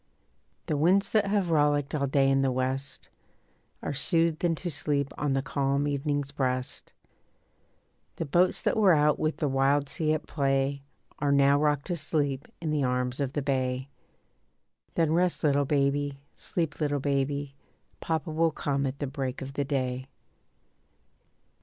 The 0.65 0.75
winds 0.75 1.11
that 1.11 1.27
have 1.27 1.51
rollicked 1.51 1.93
all 1.93 2.07
day 2.07 2.27
in 2.27 2.41
the 2.41 2.51
west 2.51 3.07
Are 3.83 3.93
soothed 3.93 4.43
into 4.43 4.71
sleep 4.71 5.13
on 5.15 5.33
the 5.33 5.43
calm 5.43 5.87
evening's 5.87 6.31
breast. 6.31 6.91
The 8.15 8.25
boats 8.25 8.63
that 8.63 8.75
were 8.75 8.95
out 8.95 9.19
with 9.19 9.37
the 9.37 9.47
wild 9.47 9.87
sea 9.87 10.13
at 10.13 10.25
play 10.25 10.81
Are 11.19 11.31
now 11.31 11.59
rocked 11.59 11.85
to 11.85 11.95
sleep 11.97 12.47
in 12.59 12.71
the 12.71 12.83
arms 12.83 13.19
of 13.19 13.33
the 13.33 13.43
bay. 13.43 13.89
Then 14.95 15.13
rest 15.13 15.43
little 15.43 15.65
baby, 15.65 16.23
sleep 16.35 16.81
little 16.81 16.99
baby, 16.99 17.53
Papa 17.99 18.31
will 18.31 18.49
come 18.49 18.87
at 18.87 18.97
the 18.97 19.05
break 19.05 19.39
of 19.43 19.53
the 19.53 19.63
day. 19.65 20.07